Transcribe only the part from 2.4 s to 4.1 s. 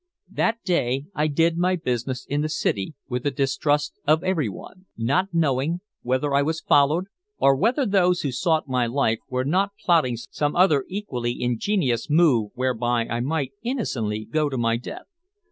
the city with a distrust